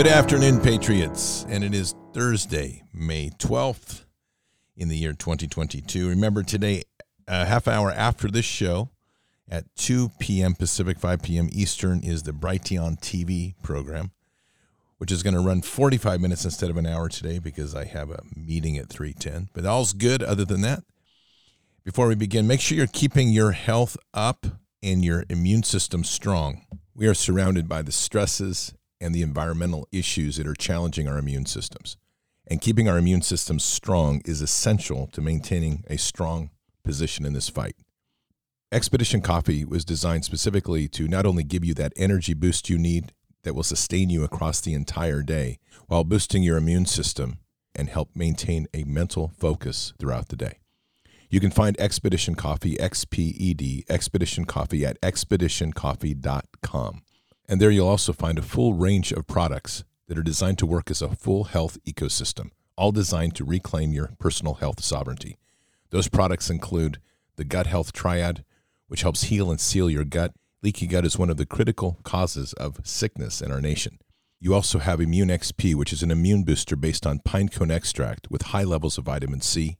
[0.00, 1.44] Good afternoon, Patriots.
[1.50, 4.06] And it is Thursday, May 12th
[4.74, 6.08] in the year 2022.
[6.08, 6.84] Remember, today,
[7.28, 8.88] a half hour after this show
[9.46, 10.54] at 2 p.m.
[10.54, 11.50] Pacific, 5 p.m.
[11.52, 14.12] Eastern, is the Brighteon TV program,
[14.96, 18.08] which is going to run 45 minutes instead of an hour today because I have
[18.08, 19.48] a meeting at 3:10.
[19.52, 20.82] But all's good other than that.
[21.84, 24.46] Before we begin, make sure you're keeping your health up
[24.82, 26.64] and your immune system strong.
[26.94, 31.46] We are surrounded by the stresses and the environmental issues that are challenging our immune
[31.46, 31.96] systems.
[32.46, 36.50] And keeping our immune systems strong is essential to maintaining a strong
[36.84, 37.76] position in this fight.
[38.72, 43.12] Expedition Coffee was designed specifically to not only give you that energy boost you need
[43.42, 47.38] that will sustain you across the entire day while boosting your immune system
[47.74, 50.58] and help maintain a mental focus throughout the day.
[51.30, 57.02] You can find Expedition Coffee, XPED, Expedition Coffee at expeditioncoffee.com.
[57.50, 60.88] And there you'll also find a full range of products that are designed to work
[60.88, 65.36] as a full health ecosystem, all designed to reclaim your personal health sovereignty.
[65.90, 67.00] Those products include
[67.34, 68.44] the Gut Health Triad,
[68.86, 70.32] which helps heal and seal your gut.
[70.62, 73.98] Leaky gut is one of the critical causes of sickness in our nation.
[74.38, 78.42] You also have Immune XP, which is an immune booster based on pinecone extract with
[78.42, 79.76] high levels of vitamin C.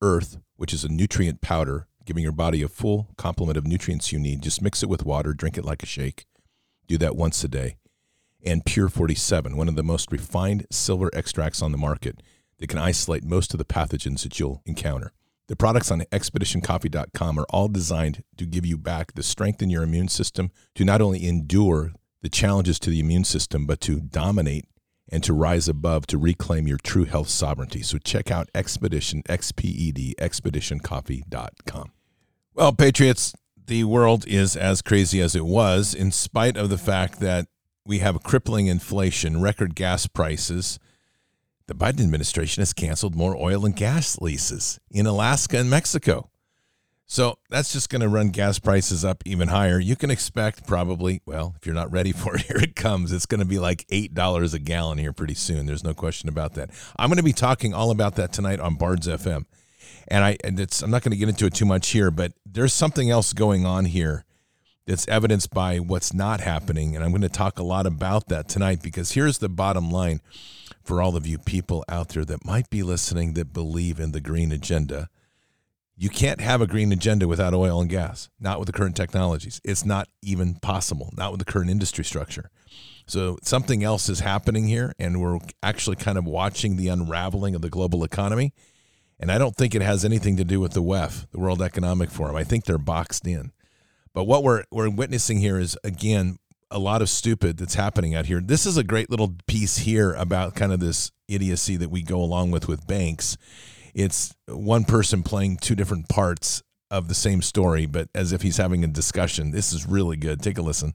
[0.00, 4.20] Earth, which is a nutrient powder, giving your body a full complement of nutrients you
[4.20, 4.40] need.
[4.40, 6.24] Just mix it with water, drink it like a shake.
[6.88, 7.76] Do that once a day.
[8.44, 12.22] And Pure 47, one of the most refined silver extracts on the market
[12.58, 15.12] that can isolate most of the pathogens that you'll encounter.
[15.48, 19.82] The products on expeditioncoffee.com are all designed to give you back the strength in your
[19.82, 24.66] immune system to not only endure the challenges to the immune system, but to dominate
[25.10, 27.82] and to rise above to reclaim your true health sovereignty.
[27.82, 31.92] So check out Expedition, XPED, expeditioncoffee.com.
[32.54, 33.34] Well, Patriots,
[33.68, 37.46] the world is as crazy as it was, in spite of the fact that
[37.84, 40.78] we have crippling inflation, record gas prices.
[41.66, 46.30] The Biden administration has canceled more oil and gas leases in Alaska and Mexico.
[47.10, 49.78] So that's just going to run gas prices up even higher.
[49.78, 53.12] You can expect probably, well, if you're not ready for it, here it comes.
[53.12, 55.66] It's going to be like $8 a gallon here pretty soon.
[55.66, 56.70] There's no question about that.
[56.98, 59.44] I'm going to be talking all about that tonight on Bards FM
[60.08, 62.32] and I and it's I'm not going to get into it too much here, but
[62.44, 64.24] there's something else going on here
[64.86, 68.48] that's evidenced by what's not happening, and I'm going to talk a lot about that
[68.48, 70.20] tonight because here's the bottom line
[70.82, 74.20] for all of you people out there that might be listening that believe in the
[74.20, 75.10] green agenda.
[75.94, 79.60] You can't have a green agenda without oil and gas, not with the current technologies.
[79.64, 82.50] It's not even possible, not with the current industry structure.
[83.06, 87.62] So something else is happening here, and we're actually kind of watching the unraveling of
[87.62, 88.54] the global economy.
[89.20, 92.10] And I don't think it has anything to do with the WEF, the World Economic
[92.10, 92.36] Forum.
[92.36, 93.52] I think they're boxed in.
[94.14, 96.38] But what we're we're witnessing here is again
[96.70, 98.40] a lot of stupid that's happening out here.
[98.40, 102.20] This is a great little piece here about kind of this idiocy that we go
[102.20, 103.36] along with with banks.
[103.94, 108.56] It's one person playing two different parts of the same story, but as if he's
[108.56, 109.50] having a discussion.
[109.50, 110.42] This is really good.
[110.42, 110.94] Take a listen.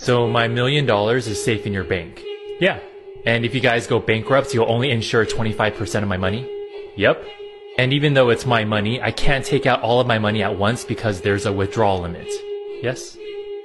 [0.00, 2.22] So my million dollars is safe in your bank.
[2.58, 2.80] Yeah.
[3.26, 6.50] And if you guys go bankrupt, you'll only insure 25% of my money.
[6.96, 7.22] Yep.
[7.80, 10.58] And even though it's my money, I can't take out all of my money at
[10.58, 12.28] once because there's a withdrawal limit.
[12.82, 13.16] Yes?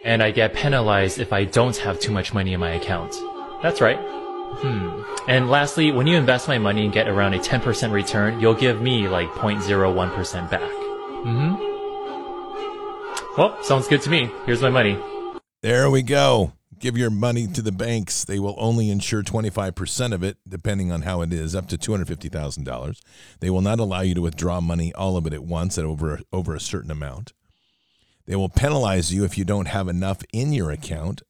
[0.06, 3.14] And I get penalized if I don't have too much money in my account.
[3.62, 4.00] That's right.
[4.00, 5.02] Hmm.
[5.28, 8.82] And lastly, when you invest my money and get around a 10% return, you'll give
[8.82, 10.62] me like 0.01% back.
[11.26, 11.56] Mm-hmm.
[13.38, 14.32] Well, sounds good to me.
[14.46, 14.98] Here's my money.
[15.62, 18.24] There we go give your money to the banks.
[18.24, 23.00] They will only insure 25% of it, depending on how it is, up to $250,000.
[23.40, 26.20] They will not allow you to withdraw money, all of it at once, at over,
[26.32, 27.34] over a certain amount.
[28.26, 31.22] They will penalize you if you don't have enough in your account.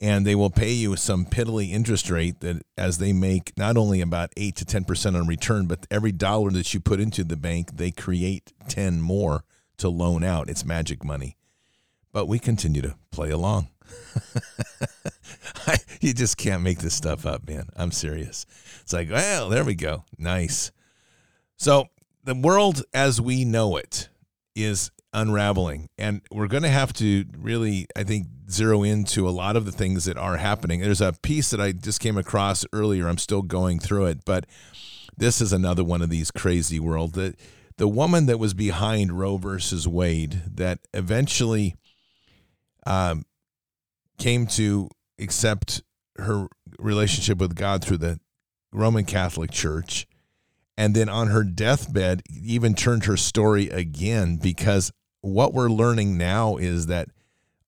[0.00, 4.00] And they will pay you some piddly interest rate that as they make not only
[4.00, 7.76] about 8 to 10% on return, but every dollar that you put into the bank,
[7.76, 9.42] they create 10 more
[9.78, 10.48] to loan out.
[10.48, 11.36] It's magic money.
[12.12, 13.68] But we continue to play along.
[16.00, 17.68] you just can't make this stuff up, man.
[17.76, 18.46] I'm serious.
[18.82, 20.04] It's like, well, there we go.
[20.16, 20.72] Nice.
[21.56, 21.86] So
[22.24, 24.08] the world as we know it
[24.54, 25.88] is unraveling.
[25.98, 29.72] And we're going to have to really, I think, zero into a lot of the
[29.72, 30.80] things that are happening.
[30.80, 33.08] There's a piece that I just came across earlier.
[33.08, 34.46] I'm still going through it, but
[35.16, 37.14] this is another one of these crazy world.
[37.14, 37.34] The,
[37.76, 41.76] the woman that was behind Roe versus Wade that eventually
[42.86, 43.24] um,
[44.18, 44.88] came to
[45.18, 45.82] accept
[46.16, 46.48] her
[46.78, 48.20] relationship with God through the
[48.72, 50.06] Roman Catholic Church.
[50.76, 56.56] And then on her deathbed, even turned her story again because what we're learning now
[56.56, 57.08] is that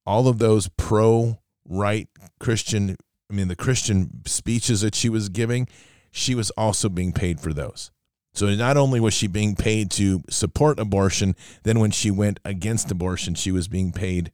[0.07, 2.09] all of those pro right
[2.39, 2.97] Christian
[3.31, 5.69] I mean, the Christian speeches that she was giving,
[6.11, 7.93] she was also being paid for those.
[8.33, 12.91] So not only was she being paid to support abortion, then when she went against
[12.91, 14.33] abortion, she was being paid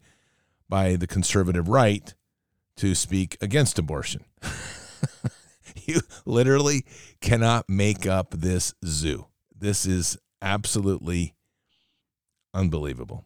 [0.69, 2.15] by the conservative right
[2.77, 4.25] to speak against abortion.
[5.85, 6.85] you literally
[7.21, 9.27] cannot make up this zoo.
[9.57, 11.35] This is absolutely
[12.53, 13.25] unbelievable.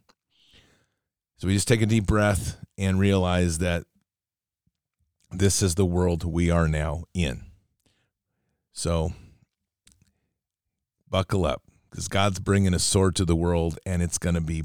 [1.37, 3.83] So we just take a deep breath and realize that
[5.31, 7.41] this is the world we are now in.
[8.73, 9.13] So
[11.09, 14.63] buckle up because God's bringing a sword to the world and it's going to be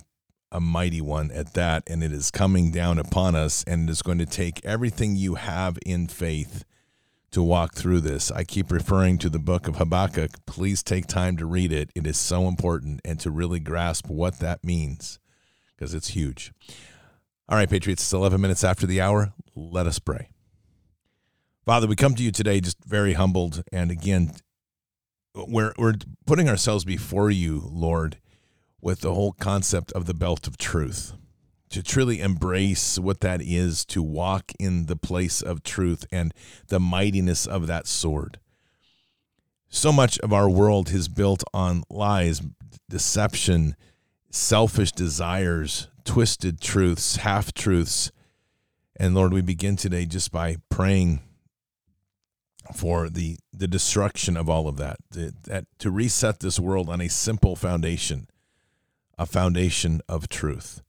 [0.50, 1.82] a mighty one at that.
[1.86, 5.34] And it is coming down upon us and it is going to take everything you
[5.34, 6.64] have in faith
[7.32, 8.30] to walk through this.
[8.30, 10.46] I keep referring to the book of Habakkuk.
[10.46, 11.90] Please take time to read it.
[11.94, 15.18] It is so important and to really grasp what that means
[15.76, 16.52] because it's huge.
[17.48, 19.32] All right, Patriots, it's 11 minutes after the hour.
[19.54, 20.30] Let us pray.
[21.64, 23.64] Father, we come to you today just very humbled.
[23.72, 24.32] And again,
[25.34, 25.94] we're, we're
[26.26, 28.18] putting ourselves before you, Lord,
[28.80, 31.14] with the whole concept of the belt of truth.
[31.70, 36.32] To truly embrace what that is, to walk in the place of truth and
[36.68, 38.38] the mightiness of that sword.
[39.68, 42.40] So much of our world is built on lies,
[42.88, 43.74] deception,
[44.30, 48.12] selfish desires, twisted truths, half truths.
[48.98, 51.20] And Lord, we begin today just by praying
[52.74, 57.08] for the the destruction of all of that, that to reset this world on a
[57.08, 58.26] simple foundation,
[59.18, 60.82] a foundation of truth.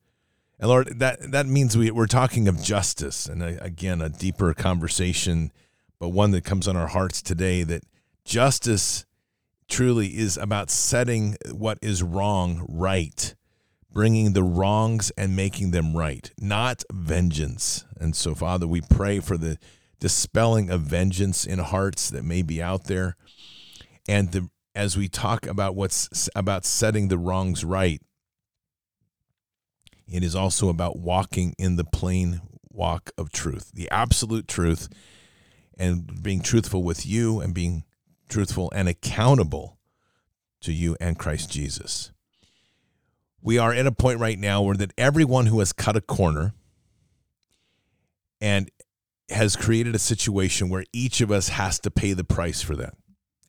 [0.59, 4.53] And Lord, that that means we we're talking of justice, and a, again a deeper
[4.53, 5.51] conversation,
[5.99, 7.63] but one that comes on our hearts today.
[7.63, 7.83] That
[8.25, 9.05] justice
[9.69, 13.35] truly is about setting what is wrong right,
[13.91, 17.85] bringing the wrongs and making them right, not vengeance.
[17.99, 19.57] And so, Father, we pray for the
[19.99, 23.15] dispelling of vengeance in hearts that may be out there.
[24.07, 28.01] And the, as we talk about what's about setting the wrongs right,
[30.11, 34.87] it is also about walking in the plain walk of truth, the absolute truth,
[35.77, 37.83] and being truthful with you and being
[38.29, 39.77] truthful and accountable
[40.61, 42.11] to you and Christ Jesus.
[43.41, 46.53] We are at a point right now where that everyone who has cut a corner
[48.41, 48.69] and
[49.29, 52.93] has created a situation where each of us has to pay the price for that.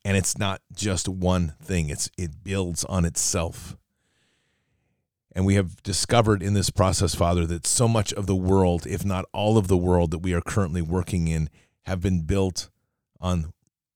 [0.05, 3.77] And it's not just one thing, it's it builds on itself.
[5.38, 9.04] And we have discovered in this process, Father, that so much of the world, if
[9.04, 11.49] not all of the world that we are currently working in,
[11.83, 12.71] have been built
[13.21, 13.52] on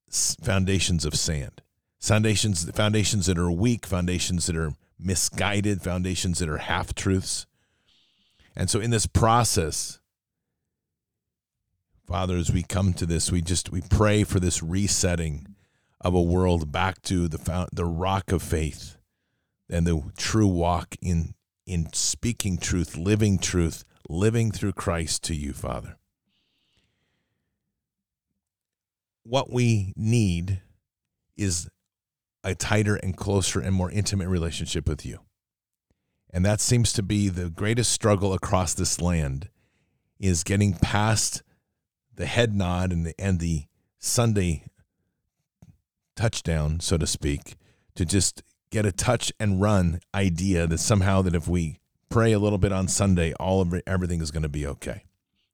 [0.09, 1.61] foundations of sand.
[1.99, 7.45] Foundations, foundations that are weak, foundations that are misguided, foundations that are half truths.
[8.55, 9.99] And so in this process,
[12.07, 15.57] Father, as we come to this, we just we pray for this resetting
[15.99, 18.95] of a world back to the the rock of faith
[19.69, 21.33] and the true walk in
[21.65, 25.97] in speaking truth, living truth, living through Christ to you, Father.
[29.23, 30.61] What we need
[31.37, 31.69] is
[32.43, 35.19] a tighter and closer and more intimate relationship with you.
[36.33, 39.49] And that seems to be the greatest struggle across this land
[40.19, 41.43] is getting past
[42.15, 43.65] the head nod and the and the
[43.99, 44.65] Sunday
[46.15, 47.55] touchdown, so to speak,
[47.95, 52.39] to just get a touch and run idea that somehow that if we pray a
[52.39, 55.05] little bit on Sunday, all of everything is going to be okay.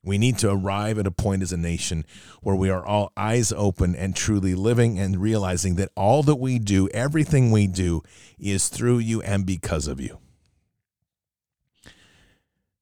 [0.03, 2.05] We need to arrive at a point as a nation
[2.41, 6.57] where we are all eyes open and truly living and realizing that all that we
[6.57, 8.01] do, everything we do,
[8.39, 10.19] is through you and because of you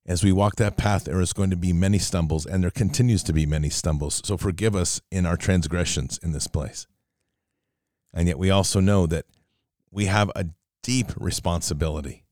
[0.07, 3.21] as we walk that path, there is going to be many stumbles, and there continues
[3.23, 4.21] to be many stumbles.
[4.23, 6.87] So forgive us in our transgressions in this place.
[8.13, 9.25] And yet we also know that
[9.91, 10.47] we have a
[10.83, 12.25] deep responsibility,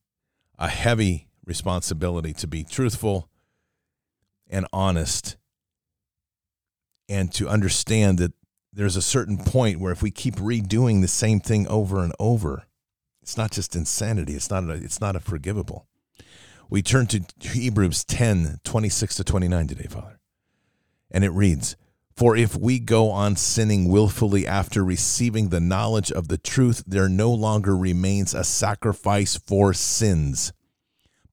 [0.58, 3.30] a heavy responsibility to be truthful
[4.50, 5.38] and honest,
[7.08, 8.34] and to understand that
[8.74, 12.66] there's a certain point where if we keep redoing the same thing over and over,
[13.22, 14.34] it's not just insanity.
[14.34, 14.66] It's not.
[14.66, 15.88] A, it's not a forgivable.
[16.70, 20.20] We turn to Hebrews 10 26 to 29 today, Father.
[21.10, 21.76] And it reads,
[22.16, 27.10] For if we go on sinning willfully after receiving the knowledge of the truth, there
[27.10, 30.54] no longer remains a sacrifice for sins,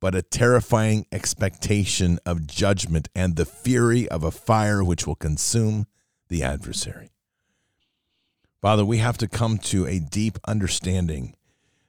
[0.00, 5.86] but a terrifying expectation of judgment and the fury of a fire which will consume
[6.28, 7.12] the adversary.
[8.60, 11.36] Father, we have to come to a deep understanding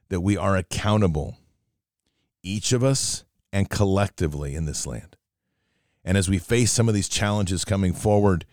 [0.09, 1.37] that we are accountable,
[2.43, 5.15] each of us and collectively in this land.
[6.05, 8.45] And as we face some of these challenges coming forward,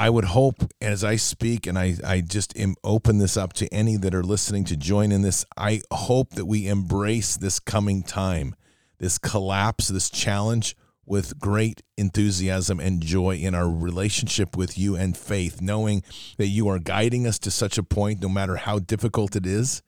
[0.00, 3.68] I would hope as I speak and I, I just am open this up to
[3.68, 8.02] any that are listening to join in this, I hope that we embrace this coming
[8.02, 8.56] time,
[8.96, 15.18] this collapse, this challenge with great enthusiasm and joy in our relationship with you and
[15.18, 16.02] faith, knowing
[16.38, 19.82] that you are guiding us to such a point, no matter how difficult it is,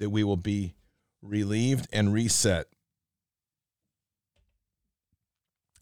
[0.00, 0.74] that we will be
[1.22, 2.66] relieved and reset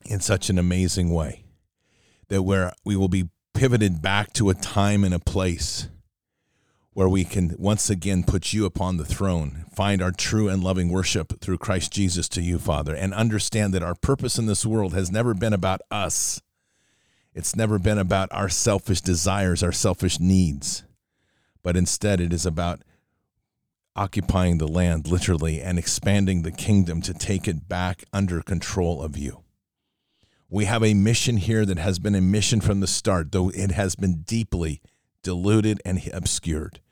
[0.05, 1.42] in such an amazing way
[2.29, 5.89] that where we will be pivoted back to a time and a place
[6.95, 10.91] where we can once again put you upon the throne, find our true and loving
[10.91, 14.93] worship through Christ Jesus to you, Father, and understand that our purpose in this world
[14.93, 16.43] has never been about us.
[17.35, 20.85] It's never been about our selfish desires, our selfish needs,
[21.63, 22.83] but instead it is about
[23.97, 29.17] occupying the land literally and expanding the kingdom to take it back under control of
[29.17, 29.42] you.
[30.53, 33.71] We have a mission here that has been a mission from the start, though it
[33.71, 34.83] has been deeply
[35.23, 36.83] diluted and obscured.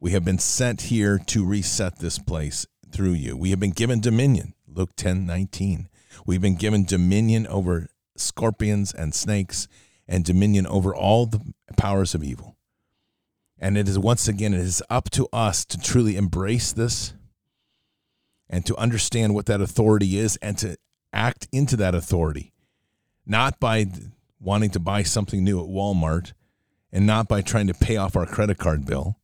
[0.00, 3.36] We have been sent here to reset this place through you.
[3.36, 5.88] We have been given dominion, Luke 10 19.
[6.26, 9.68] We've been given dominion over scorpions and snakes
[10.08, 11.40] and dominion over all the
[11.76, 12.56] powers of evil.
[13.60, 17.14] And it is once again, it is up to us to truly embrace this
[18.50, 20.76] and to understand what that authority is and to
[21.12, 22.53] act into that authority
[23.26, 23.86] not by
[24.40, 26.32] wanting to buy something new at Walmart
[26.92, 29.18] and not by trying to pay off our credit card bill,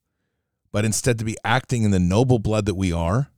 [0.73, 3.31] but instead to be acting in the noble blood that we are,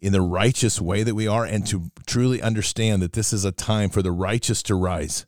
[0.00, 3.52] in the righteous way that we are, and to truly understand that this is a
[3.52, 5.26] time for the righteous to rise.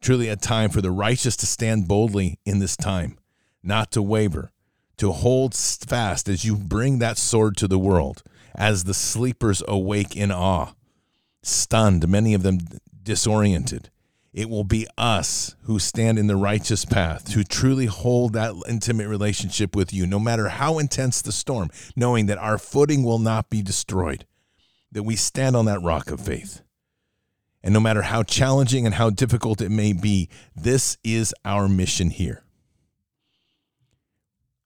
[0.00, 3.18] Truly, a time for the righteous to stand boldly in this time,
[3.62, 4.52] not to waver,
[4.96, 8.22] to hold fast as you bring that sword to the world,
[8.54, 10.72] as the sleepers awake in awe,
[11.42, 12.58] stunned, many of them
[13.08, 13.88] disoriented.
[14.34, 19.08] It will be us who stand in the righteous path, who truly hold that intimate
[19.08, 23.48] relationship with you, no matter how intense the storm, knowing that our footing will not
[23.48, 24.26] be destroyed,
[24.92, 26.60] that we stand on that rock of faith.
[27.62, 32.10] And no matter how challenging and how difficult it may be, this is our mission
[32.10, 32.44] here.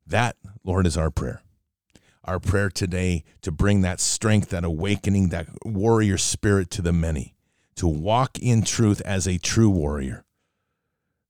[0.05, 0.35] That,
[0.65, 1.43] Lord, is our prayer.
[2.25, 7.37] Our prayer today to bring that strength, that awakening, that warrior spirit to the many
[7.77, 10.25] to walk in truth as a true warrior,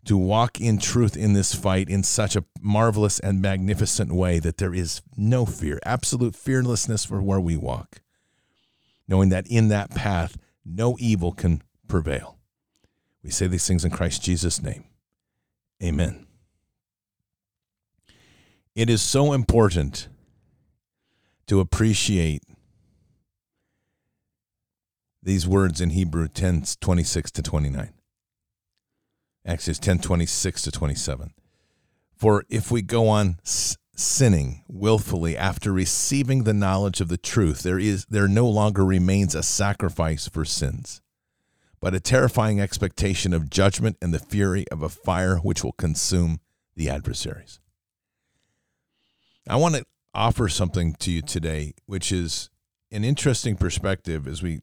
[0.04, 4.58] to walk in truth in this fight in such a marvelous and magnificent way that
[4.58, 8.00] there is no fear, absolute fearlessness for where we walk,
[9.06, 12.38] knowing that in that path, no evil can prevail.
[13.22, 14.84] We say these things in Christ Jesus' name.
[15.82, 16.26] Amen.
[18.74, 20.08] It is so important
[21.46, 22.42] to appreciate
[25.22, 27.92] these words in Hebrew 10 26 to 29.
[29.46, 31.34] Actually, it's 10 26 to 27.
[32.16, 33.38] For if we go on
[33.94, 39.34] sinning willfully after receiving the knowledge of the truth, there is there no longer remains
[39.34, 41.00] a sacrifice for sins,
[41.80, 46.40] but a terrifying expectation of judgment and the fury of a fire which will consume
[46.76, 47.60] the adversaries.
[49.48, 52.50] I want to offer something to you today, which is
[52.92, 54.60] an interesting perspective as we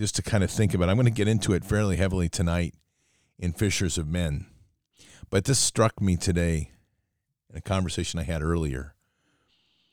[0.00, 0.88] just to kind of think about.
[0.88, 2.74] I'm going to get into it fairly heavily tonight
[3.38, 4.46] in Fishers of Men.
[5.28, 6.72] But this struck me today
[7.50, 8.94] in a conversation I had earlier.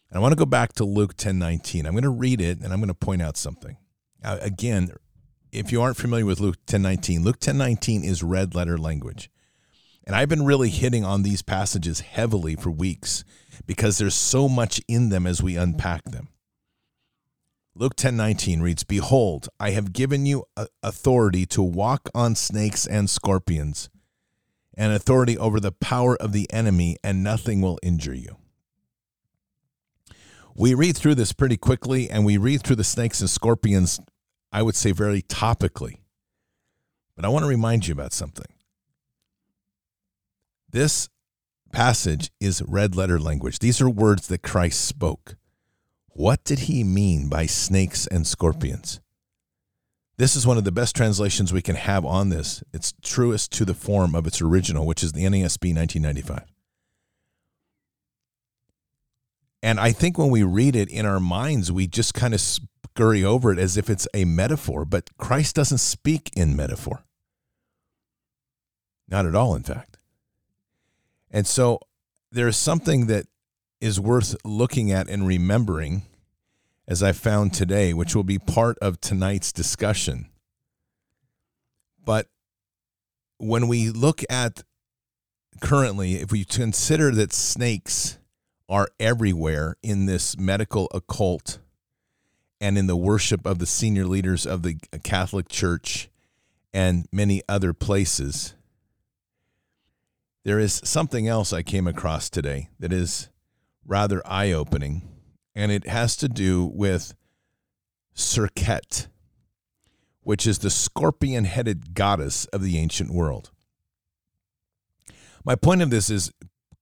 [0.09, 1.85] And I want to go back to Luke 10:19.
[1.85, 3.75] I'm going to read it and I'm going to point out something.
[4.23, 4.91] Uh, again,
[5.51, 9.29] if you aren't familiar with Luke 10:19, Luke 10:19 is red letter language.
[10.05, 13.25] And I've been really hitting on these passages heavily for weeks
[13.65, 16.29] because there's so much in them as we unpack them.
[17.77, 23.07] Luke 10:19 reads, "Behold, I have given you uh, authority to walk on snakes and
[23.07, 23.89] scorpions,
[24.75, 28.37] and authority over the power of the enemy, and nothing will injure you."
[30.55, 33.99] We read through this pretty quickly and we read through the snakes and scorpions
[34.51, 35.99] I would say very topically.
[37.15, 38.47] But I want to remind you about something.
[40.69, 41.09] This
[41.71, 43.59] passage is red letter language.
[43.59, 45.36] These are words that Christ spoke.
[46.17, 48.99] What did he mean by snakes and scorpions?
[50.17, 52.63] This is one of the best translations we can have on this.
[52.73, 56.41] It's truest to the form of its original, which is the NASB 1995.
[59.61, 63.23] And I think when we read it in our minds, we just kind of scurry
[63.23, 67.03] over it as if it's a metaphor, but Christ doesn't speak in metaphor.
[69.07, 69.99] Not at all, in fact.
[71.29, 71.79] And so
[72.31, 73.27] there is something that
[73.79, 76.03] is worth looking at and remembering,
[76.87, 80.29] as I found today, which will be part of tonight's discussion.
[82.03, 82.27] But
[83.37, 84.63] when we look at
[85.59, 88.17] currently, if we consider that snakes
[88.69, 91.59] are everywhere in this medical occult
[92.59, 96.09] and in the worship of the senior leaders of the Catholic Church
[96.73, 98.55] and many other places,
[100.43, 103.29] there is something else I came across today that is
[103.87, 105.01] rather eye opening,
[105.55, 107.15] and it has to do with
[108.15, 109.07] Serket,
[110.21, 113.51] which is the scorpion headed goddess of the ancient world.
[115.45, 116.31] My point of this is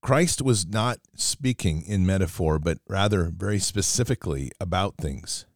[0.02, 5.46] Christ was not speaking in metaphor, but rather very specifically about things.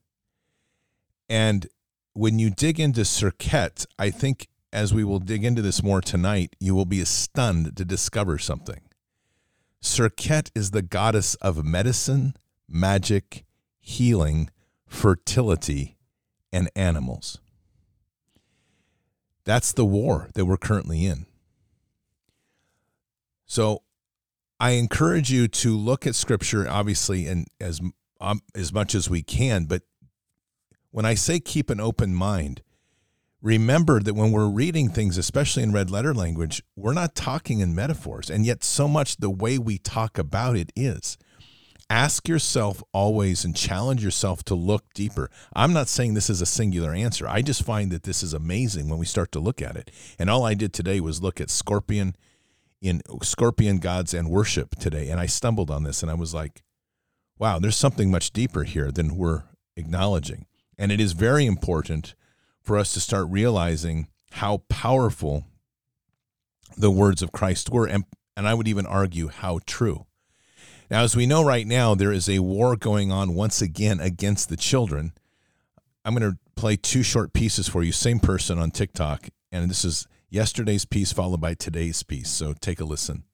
[1.29, 1.67] And
[2.13, 6.55] when you dig into Serket, I think as we will dig into this more tonight,
[6.61, 8.81] you will be stunned to discover something.
[9.83, 12.35] Serket is the goddess of medicine,
[12.69, 13.45] magic,
[13.81, 14.51] healing,
[14.87, 15.97] fertility,
[16.53, 17.39] and animals.
[19.45, 21.27] That's the war that we're currently in.
[23.47, 23.83] So
[24.61, 27.81] I encourage you to look at scripture, obviously, and as
[28.21, 29.65] um, as much as we can.
[29.65, 29.83] But
[30.91, 32.63] when I say keep an open mind,
[33.43, 37.75] remember that when we're reading things, especially in red letter language, we're not talking in
[37.75, 38.31] metaphors.
[38.31, 41.19] And yet, so much the way we talk about it is.
[41.89, 45.29] Ask yourself always and challenge yourself to look deeper.
[45.55, 47.27] I'm not saying this is a singular answer.
[47.27, 49.91] I just find that this is amazing when we start to look at it.
[50.17, 52.15] And all I did today was look at scorpion
[52.81, 55.09] in scorpion gods and worship today.
[55.09, 56.63] And I stumbled on this and I was like,
[57.39, 59.43] wow, there's something much deeper here than we're
[59.77, 60.47] acknowledging.
[60.79, 62.15] And it is very important
[62.63, 65.45] for us to start realizing how powerful
[66.77, 68.05] the words of Christ were, and,
[68.37, 70.07] and I would even argue how true.
[70.91, 74.49] Now, as we know right now, there is a war going on once again against
[74.49, 75.13] the children.
[76.05, 79.85] I'm going to play two short pieces for you, same person on TikTok, and this
[79.85, 82.31] is yesterday's piece followed by today's piece.
[82.31, 83.25] So take a listen.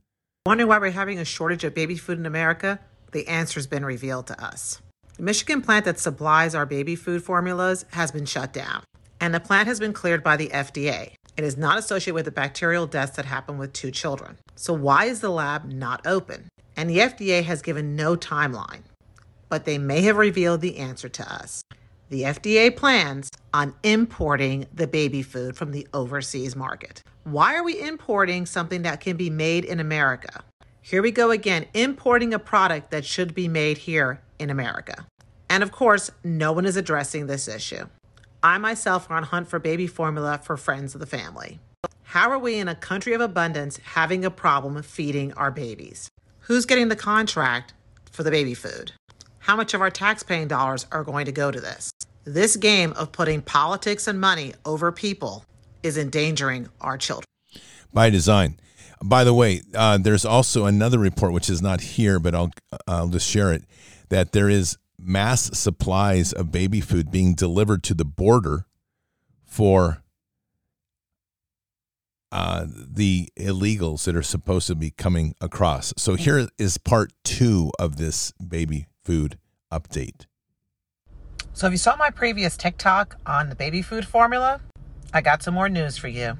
[0.46, 2.78] Wondering why we're having a shortage of baby food in America?
[3.12, 4.80] The answer's been revealed to us.
[5.16, 8.82] The Michigan plant that supplies our baby food formulas has been shut down
[9.20, 11.12] and the plant has been cleared by the FDA.
[11.36, 14.38] It is not associated with the bacterial deaths that happened with two children.
[14.54, 16.48] So, why is the lab not open?
[16.76, 18.82] And the FDA has given no timeline,
[19.48, 21.62] but they may have revealed the answer to us.
[22.08, 27.02] The FDA plans on importing the baby food from the overseas market.
[27.24, 30.44] Why are we importing something that can be made in America?
[30.80, 35.04] Here we go again, importing a product that should be made here in America.
[35.48, 37.86] And of course, no one is addressing this issue.
[38.42, 41.58] I myself are on hunt for baby formula for friends of the family.
[42.02, 46.08] How are we in a country of abundance having a problem feeding our babies?
[46.40, 47.74] Who's getting the contract
[48.10, 48.92] for the baby food?
[49.40, 51.90] How much of our tax-paying dollars are going to go to this?
[52.24, 55.44] This game of putting politics and money over people
[55.82, 57.26] is endangering our children.
[57.92, 58.58] By design.
[59.02, 62.50] By the way, uh, there's also another report which is not here, but I'll
[62.86, 63.64] I'll just share it
[64.08, 68.66] that there is mass supplies of baby food being delivered to the border
[69.44, 70.02] for
[72.32, 75.94] uh, the illegals that are supposed to be coming across.
[75.96, 79.38] So here is part two of this baby food
[79.72, 80.26] update.
[81.52, 84.60] So if you saw my previous TikTok on the baby food formula,
[85.14, 86.36] I got some more news for you.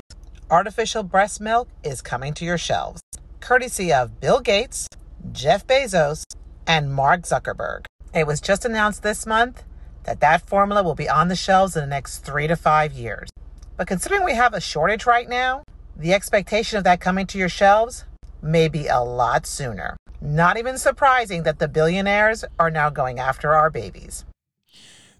[0.51, 3.01] Artificial breast milk is coming to your shelves,
[3.41, 4.89] courtesy of Bill Gates,
[5.33, 6.25] Jeff Bezos,
[6.67, 7.86] and Mark Zuckerberg.
[8.17, 9.63] It was just announced this month
[10.05, 13.29] that that formula will be on the shelves in the next three to five years.
[13.77, 17.51] But considering we have a shortage right now, the expectation of that coming to your
[17.51, 18.05] shelves
[18.41, 19.99] may be a lot sooner.
[20.19, 24.25] Not even surprising that the billionaires are now going after our babies.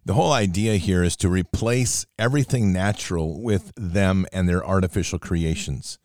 [0.07, 5.99] The whole idea here is to replace everything natural with them and their artificial creations.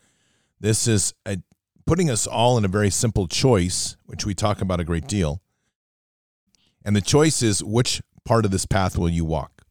[0.59, 1.37] This is a,
[1.85, 5.41] putting us all in a very simple choice, which we talk about a great deal
[6.83, 9.61] and the choice is which part of this path will you walk?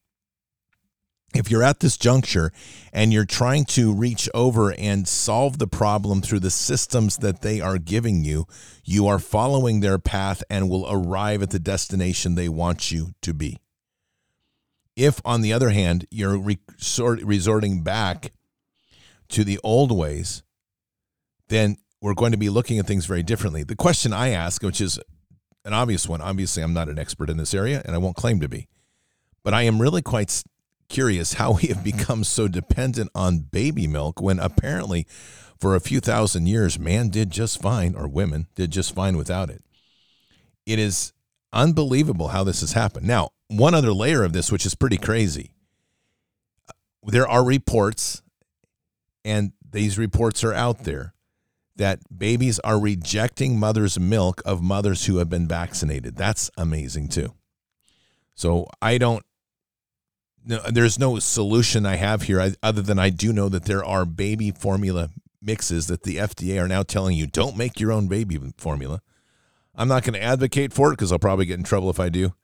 [1.32, 2.50] If you're at this juncture
[2.92, 7.60] and you're trying to reach over and solve the problem through the systems that they
[7.60, 8.46] are giving you,
[8.84, 13.32] you are following their path and will arrive at the destination they want you to
[13.32, 13.58] be.
[14.96, 18.32] If, on the other hand, you're resorting back
[19.28, 20.42] to the old ways,
[21.48, 23.62] then we're going to be looking at things very differently.
[23.62, 24.98] The question I ask, which is
[25.64, 26.20] an obvious one.
[26.20, 28.68] Obviously, I'm not an expert in this area, and I won't claim to be.
[29.42, 30.42] But I am really quite
[30.88, 35.06] curious how we have become so dependent on baby milk when apparently
[35.58, 39.50] for a few thousand years, man did just fine, or women did just fine without
[39.50, 39.62] it.
[40.66, 41.12] It is
[41.52, 43.06] unbelievable how this has happened.
[43.06, 45.52] Now, one other layer of this, which is pretty crazy.
[47.02, 48.22] There are reports,
[49.24, 51.14] and these reports are out there
[51.76, 56.16] that babies are rejecting mother's milk of mothers who have been vaccinated.
[56.16, 57.34] That's amazing too.
[58.34, 59.24] So I don't
[60.44, 64.04] no, there's no solution I have here other than I do know that there are
[64.04, 65.10] baby formula
[65.42, 69.02] mixes that the FDA are now telling you don't make your own baby formula.
[69.74, 72.08] I'm not going to advocate for it because I'll probably get in trouble if I
[72.08, 72.34] do.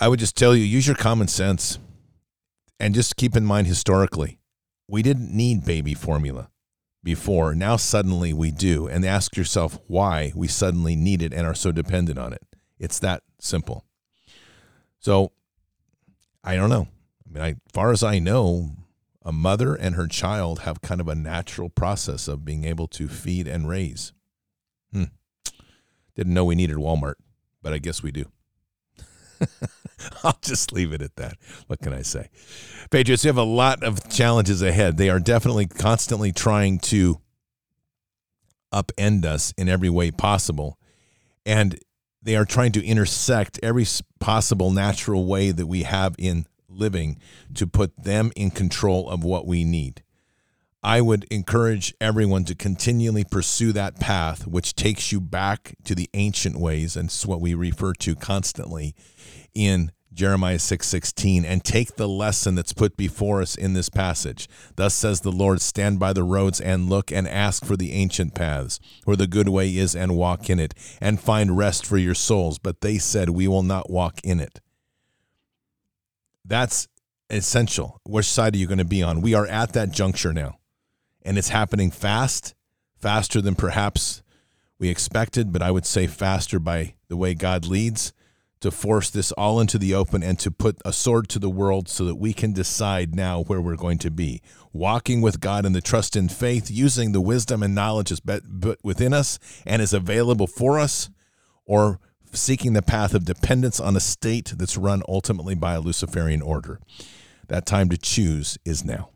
[0.00, 1.78] I would just tell you use your common sense
[2.80, 4.38] and just keep in mind historically,
[4.88, 6.50] we didn't need baby formula
[7.02, 7.54] before.
[7.54, 8.86] Now suddenly we do.
[8.86, 12.42] And ask yourself why we suddenly need it and are so dependent on it.
[12.78, 13.84] It's that simple.
[14.98, 15.32] So
[16.44, 16.88] I don't know.
[17.26, 18.70] I mean, as far as I know,
[19.24, 23.08] a mother and her child have kind of a natural process of being able to
[23.08, 24.12] feed and raise.
[24.92, 25.04] Hmm.
[26.14, 27.14] Didn't know we needed Walmart,
[27.62, 28.26] but I guess we do.
[30.24, 31.36] I'll just leave it at that.
[31.66, 32.28] What can I say?
[32.90, 34.96] Patriots, you have a lot of challenges ahead.
[34.96, 37.20] They are definitely constantly trying to
[38.72, 40.78] upend us in every way possible.
[41.44, 41.78] And
[42.22, 43.86] they are trying to intersect every
[44.20, 47.18] possible natural way that we have in living
[47.54, 50.02] to put them in control of what we need.
[50.84, 56.10] I would encourage everyone to continually pursue that path, which takes you back to the
[56.12, 58.94] ancient ways, and it's what we refer to constantly
[59.54, 64.48] in Jeremiah 6:16 and take the lesson that's put before us in this passage.
[64.74, 68.34] Thus says the Lord, stand by the roads and look and ask for the ancient
[68.34, 72.14] paths, where the good way is and walk in it, and find rest for your
[72.14, 74.60] souls, but they said we will not walk in it.
[76.44, 76.88] That's
[77.30, 78.00] essential.
[78.04, 79.22] Which side are you going to be on?
[79.22, 80.58] We are at that juncture now.
[81.24, 82.54] And it's happening fast,
[82.98, 84.22] faster than perhaps
[84.78, 88.12] we expected, but I would say faster by the way God leads
[88.62, 91.88] to force this all into the open and to put a sword to the world
[91.88, 94.40] so that we can decide now where we're going to be.
[94.72, 99.12] Walking with God in the trust and faith, using the wisdom and knowledge that's within
[99.12, 101.10] us and is available for us,
[101.66, 101.98] or
[102.32, 106.80] seeking the path of dependence on a state that's run ultimately by a Luciferian order.
[107.48, 109.10] That time to choose is now.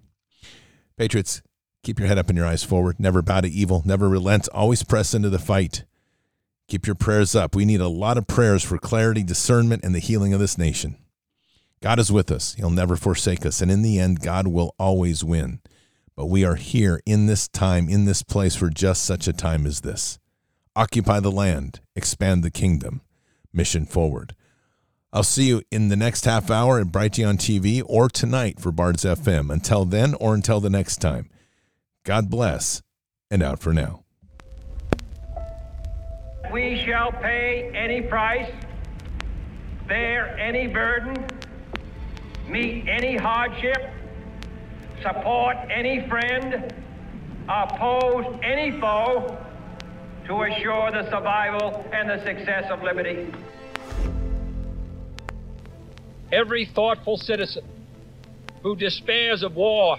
[0.96, 1.40] Patriots,
[1.86, 2.98] keep your head up and your eyes forward.
[2.98, 3.82] Never bow to evil.
[3.84, 4.48] Never relent.
[4.48, 5.84] Always press into the fight.
[6.66, 7.54] Keep your prayers up.
[7.54, 10.96] We need a lot of prayers for clarity, discernment, and the healing of this nation.
[11.80, 12.54] God is with us.
[12.54, 13.60] He'll never forsake us.
[13.60, 15.60] And in the end, God will always win.
[16.16, 19.64] But we are here in this time, in this place, for just such a time
[19.64, 20.18] as this.
[20.74, 23.00] Occupy the land, expand the kingdom,
[23.52, 24.34] mission forward.
[25.12, 29.04] I'll see you in the next half hour at Brighteon TV or tonight for Bards
[29.04, 29.52] FM.
[29.52, 31.30] Until then or until the next time,
[32.06, 32.82] God bless
[33.32, 34.04] and out for now.
[36.52, 38.48] We shall pay any price,
[39.88, 41.26] bear any burden,
[42.48, 43.90] meet any hardship,
[45.02, 46.72] support any friend,
[47.48, 49.36] oppose any foe
[50.28, 53.34] to assure the survival and the success of liberty.
[56.30, 57.64] Every thoughtful citizen
[58.62, 59.98] who despairs of war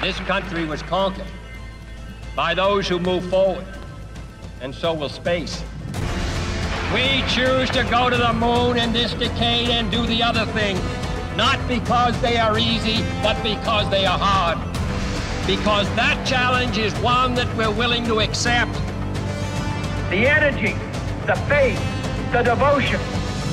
[0.00, 1.26] This country was conquered
[2.34, 3.66] by those who move forward
[4.62, 5.62] and so will space.
[6.94, 10.78] We choose to go to the moon in this decade and do the other thing,
[11.36, 14.58] not because they are easy, but because they are hard.
[15.46, 18.72] because that challenge is one that we're willing to accept.
[20.10, 20.74] The energy,
[21.26, 21.80] the faith,
[22.30, 23.00] the devotion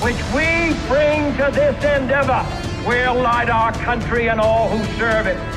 [0.04, 2.46] which we bring to this endeavor
[2.86, 5.57] will light our country and all who serve it.